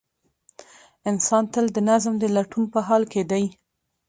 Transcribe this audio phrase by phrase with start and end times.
[1.09, 3.45] انسان تل د نظم د لټون په حال کې دی.